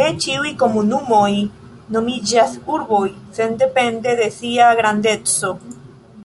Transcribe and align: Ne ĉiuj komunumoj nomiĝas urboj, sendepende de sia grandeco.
Ne 0.00 0.04
ĉiuj 0.24 0.52
komunumoj 0.60 1.32
nomiĝas 1.96 2.54
urboj, 2.78 3.04
sendepende 3.42 4.18
de 4.24 4.32
sia 4.40 4.72
grandeco. 4.84 5.56